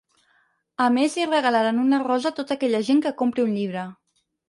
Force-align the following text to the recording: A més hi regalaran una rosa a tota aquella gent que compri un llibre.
A 0.85 0.87
més 0.95 1.17
hi 1.19 1.27
regalaran 1.27 1.83
una 1.83 2.01
rosa 2.07 2.33
a 2.33 2.35
tota 2.43 2.59
aquella 2.59 2.83
gent 2.91 3.07
que 3.07 3.17
compri 3.25 3.49
un 3.49 3.57
llibre. 3.61 3.89